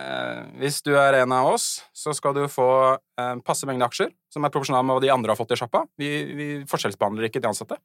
[0.00, 1.66] eh, Hvis du er en av oss,
[1.96, 5.34] så skal du få eh, passe mengde aksjer, som er proporsjonal med hva de andre
[5.34, 5.84] har fått i sjappa.
[6.00, 7.80] Vi, vi forskjellsbehandler ikke de ansatte.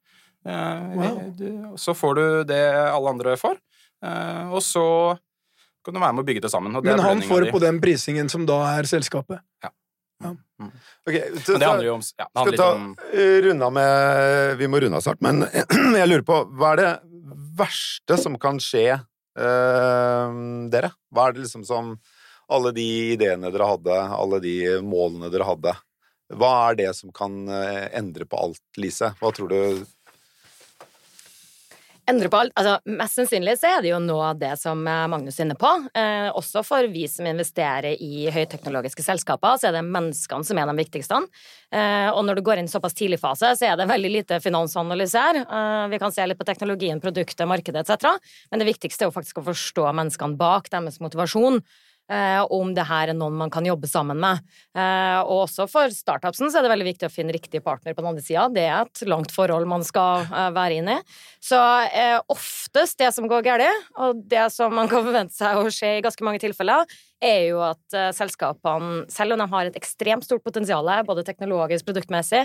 [0.46, 1.48] Eh, vi, du,
[1.80, 3.60] så får du det alle andre får,
[4.04, 4.86] eh, og så
[5.86, 6.74] kan du være med å bygge det sammen.
[6.74, 9.42] Og det Men han får på den prisingen som da er selskapet.
[11.06, 12.86] Ok, så, Men det handler jo om ja, det Skal ta, om
[13.44, 15.44] runda med Vi må runde av snart, men
[16.00, 16.92] jeg lurer på Hva er det
[17.58, 20.38] verste som kan skje øh,
[20.72, 20.94] dere?
[21.12, 21.92] Hva er det liksom som
[22.48, 25.76] Alle de ideene dere hadde, alle de målene dere hadde
[26.32, 29.12] Hva er det som kan eh, endre på alt, Lise?
[29.20, 29.60] Hva tror du
[32.10, 32.52] endre på alt.
[32.58, 35.56] Altså, mest sannsynlig så er det jo noe av det som eh, Magnus er inne
[35.58, 35.70] på.
[35.96, 40.70] Eh, også for vi som investerer i høyteknologiske selskaper, så er det menneskene som er
[40.70, 41.22] de viktigste.
[41.74, 44.40] Eh, og når du går inn i såpass tidlig fase, så er det veldig lite
[44.44, 45.40] finansanalyse her.
[45.44, 48.14] Eh, vi kan se litt på teknologien, produktet, markedet etc.
[48.52, 51.62] Men det viktigste er jo faktisk å forstå menneskene bak, deres motivasjon.
[52.12, 54.42] Eh, om det her er noen man kan jobbe sammen med.
[54.76, 58.02] Eh, og også for startupsen så er det veldig viktig å finne riktig partner på
[58.02, 58.46] den andre sida.
[58.52, 61.16] Det er et langt forhold man skal eh, være inne i.
[61.46, 61.58] Så
[62.32, 66.02] oftest det som går galt, og det som man kan forvente seg å skje i
[66.04, 66.88] ganske mange tilfeller,
[67.22, 71.92] er jo at selskapene, selv om de har et ekstremt stort potensial, både teknologisk og
[71.92, 72.42] produktmessig,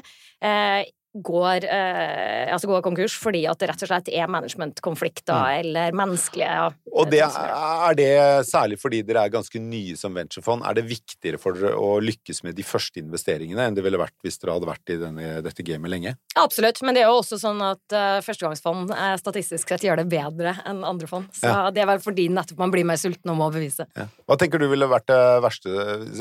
[1.13, 6.47] går, eh, altså går konkurs fordi at det rett og slett er managementkonflikter eller menneskelige
[6.51, 6.69] ja.
[6.91, 8.11] Og det, er det
[8.47, 10.63] særlig fordi dere er ganske nye som venturefond?
[10.67, 14.15] Er det viktigere for dere å lykkes med de første investeringene enn det ville vært
[14.23, 16.15] hvis dere hadde vært i denne, dette gamet lenge?
[16.39, 20.07] Absolutt, men det er jo også sånn at uh, førstegangsfond uh, statistisk sett gjør det
[20.11, 21.27] bedre enn andre fond.
[21.35, 21.71] Så Ja.
[21.73, 23.87] det er vel fordi nettopp man blir mer sulten og må bevise.
[23.97, 24.07] Ja.
[24.29, 25.69] Hva tenker du ville vært det verste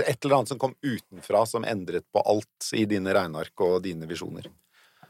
[0.07, 4.09] Et eller annet som kom utenfra, som endret på alt i dine regneark og dine
[4.11, 4.51] visjoner?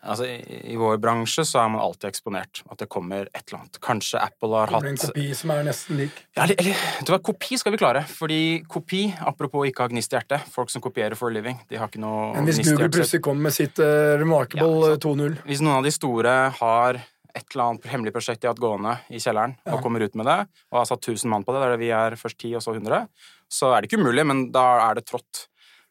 [0.02, 2.62] Altså, i, I vår bransje så er man alltid eksponert.
[2.72, 3.80] At det kommer et eller annet.
[3.84, 6.22] Kanskje Apple har Det blir en kopi som er nesten lik.
[6.36, 8.04] Ja, eller, eller kopi skal vi klare.
[8.08, 11.78] Fordi kopi, apropos ikke ha gnist i hjertet Folk som kopierer for a living, de
[11.80, 14.94] har ikke noe Men hvis gnist i Google plutselig kommer med sitt uh, Remarkable Ja,
[14.94, 18.56] eh, 2.0 Hvis noen av de store har et eller annet hemmelig prosjekt de har
[18.56, 19.76] hatt gående i kjelleren, Ja.
[19.76, 20.38] og kommer ut med det,
[20.72, 23.04] og har satt 1000 mann på det, der vi er først 10 og så 100,
[23.46, 25.44] så er det ikke umulig, men da er det trått.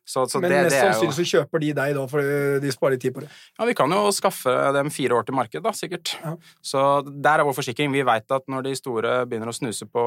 [0.09, 2.29] Så, så Men det, mest det sannsynlig så kjøper de deg, da, for
[2.63, 3.27] de sparer tid på det.
[3.59, 6.15] Ja, Vi kan jo skaffe dem fire år til marked, da, sikkert.
[6.23, 6.31] Ja.
[6.65, 7.91] Så der er vår forsikring.
[7.93, 10.01] Vi veit at når de store begynner å snuse på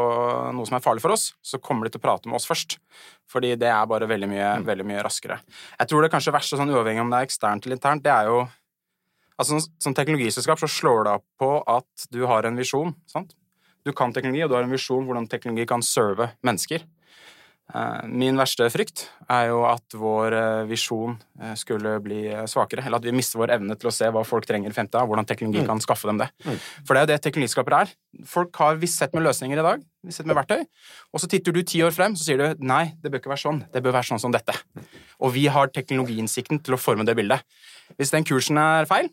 [0.56, 2.80] noe som er farlig for oss, så kommer de til å prate med oss først.
[3.30, 4.66] Fordi det er bare veldig mye, Mm.
[4.66, 5.38] veldig mye raskere.
[5.78, 8.26] Jeg tror det kanskje verste, sånn uavhengig om det er eksternt eller internt, det er
[8.32, 8.48] jo
[9.40, 12.94] Altså, Som teknologiselskap så slår det opp på at du har en visjon.
[13.08, 13.32] sant?
[13.84, 16.82] Du kan teknologi, og du har en visjon hvordan teknologi kan serve mennesker.
[17.72, 23.00] Eh, Min verste frykt er jo at vår eh, visjon eh, skulle bli svakere, eller
[23.00, 25.64] at vi mister vår evne til å se hva folk trenger i fremtida, hvordan teknologi
[25.68, 26.28] kan skaffe dem det.
[26.84, 27.94] For det er jo det teknologiskapere er.
[28.28, 30.66] Folk har visst sett med løsninger i dag, visst sett med verktøy,
[31.12, 33.44] og så titter du ti år frem, så sier du nei, det bør ikke være
[33.46, 34.56] sånn, det bør være sånn som dette.
[35.22, 37.46] Og vi har teknologiinnsikten til å forme det bildet.
[37.96, 39.08] Hvis den kursen er feil,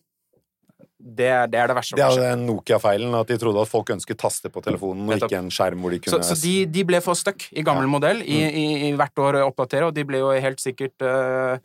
[0.99, 1.95] det er det, er det verste.
[1.95, 5.37] Det er den Nokia-feilen, at de trodde at folk ønsket taster på telefonen, og ikke
[5.39, 8.39] en skjerm hvor de kunne så de, de ble for stuck i gammel modell i,
[8.39, 8.57] Mm.
[8.59, 11.55] i, i hvert år å oppdatere, og de ble jo helt sikkert uh,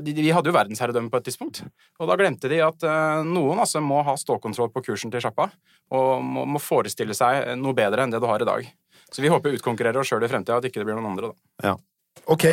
[0.00, 1.60] de, de hadde jo verdensherredømme på et tidspunkt,
[2.00, 5.50] og da glemte de at uh, noen altså må ha ståkontroll på kursen til sjappa,
[5.92, 8.72] og må, må forestille seg noe bedre enn det du har i dag.
[9.12, 11.30] Så vi håper å utkonkurrerer oss sjøl i fremtida, at ikke det blir noen andre.
[11.32, 11.76] da.
[12.28, 12.44] Ok.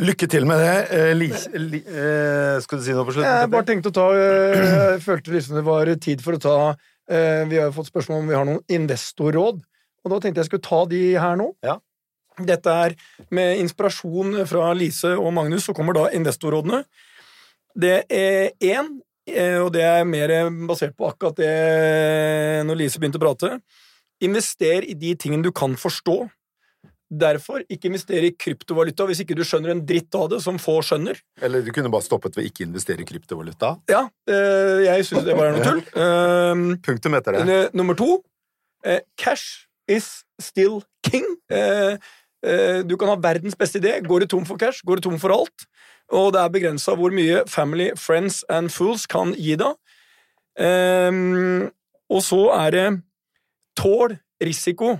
[0.00, 0.76] Lykke til med det.
[0.96, 3.28] Eh, Lise, li, eh, skal du si noe på slutten?
[3.28, 4.62] Jeg bare tenkte å ta øh,
[4.94, 6.54] Jeg følte liksom det var tid for å ta
[7.10, 9.56] Vi har jo fått spørsmål om vi har noen investorråd,
[10.04, 11.48] og da tenkte jeg skulle ta de her nå.
[11.66, 11.74] Ja.
[12.46, 12.94] Dette er
[13.34, 16.84] med inspirasjon fra Lise og Magnus, så kommer da investorrådene.
[17.74, 18.92] Det er én,
[19.58, 20.36] og det er mer
[20.70, 21.50] basert på akkurat det
[22.70, 23.56] når Lise begynte å prate.
[24.22, 26.20] Invester i de tingene du kan forstå.
[27.10, 30.76] Derfor, ikke investere i kryptovaluta hvis ikke du skjønner en dritt av det, som få
[30.86, 31.18] skjønner.
[31.42, 33.72] Eller du kunne bare stoppet ved ikke investere i kryptovaluta.
[33.90, 35.82] Ja, eh, jeg syns det bare er noe tull.
[35.98, 37.42] Um, Punktum etter det.
[37.50, 38.20] eh, nummer to
[38.86, 41.26] eh, Cash is still king.
[41.50, 41.98] Eh,
[42.46, 43.96] eh, du kan ha verdens beste idé.
[44.06, 45.66] Går du tom for cash, går du tom for alt.
[46.14, 49.74] Og det er begrensa hvor mye family, friends and fools kan gi deg.
[52.10, 52.88] Og så er det
[53.78, 54.96] tål risiko.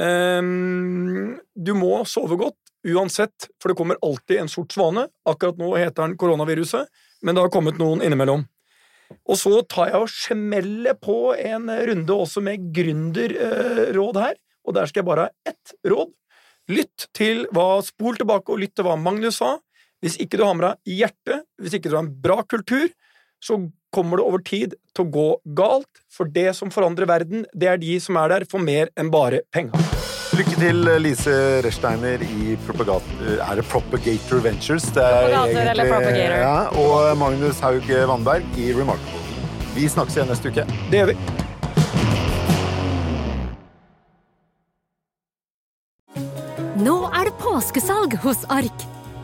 [0.00, 2.56] Um, du må sove godt
[2.88, 5.06] uansett, for det kommer alltid en sort svane.
[5.28, 6.88] Akkurat nå heter den koronaviruset,
[7.22, 8.46] men det har kommet noen innimellom.
[9.26, 14.88] Og så tar jeg og smeller på en runde også med gründerråd her, og der
[14.88, 16.14] skal jeg bare ha ett råd.
[16.70, 19.56] Lytt til hva Spol tilbake og lytt til hva Magnus sa.
[20.00, 22.86] Hvis ikke du har med deg hjertet, hvis ikke du har en bra kultur,
[23.42, 23.58] så
[23.94, 27.80] kommer det over tid til å gå galt, for det som forandrer verden, det er
[27.80, 29.72] de som er der for mer enn bare penga.
[30.30, 31.32] Lykke til, Lise
[31.66, 33.02] Rechsteiner i Propagat
[33.42, 34.86] Er det Propagator Ventures?
[34.94, 36.36] Det er Propagator eller Propagator.
[36.38, 39.18] Ja, og Magnus Haug Vannberg i Remarkable.
[39.74, 40.64] Vi snakkes igjen neste uke.
[40.92, 41.18] Det gjør vi.
[46.80, 48.99] Nå er det påskesalg hos Ark.